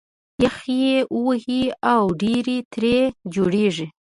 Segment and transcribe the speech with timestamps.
[0.43, 0.95] یخ یې
[1.25, 1.63] وهي
[1.93, 2.97] او ډېرۍ ترې
[3.33, 3.87] جوړېږي